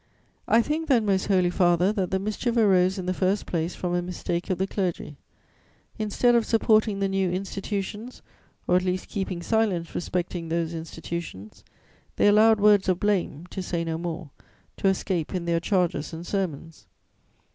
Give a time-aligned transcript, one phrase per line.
[0.47, 3.93] "'I think then, Most Holy Father, that the mischief arose in the first place from
[3.93, 5.15] a mistake of the clergy:
[5.99, 8.23] instead of supporting the new institutions,
[8.67, 11.63] or at least keeping silence respecting those institutions,
[12.15, 14.31] they allowed words of blame, to say no more,
[14.77, 16.87] to escape in their charges and sermons.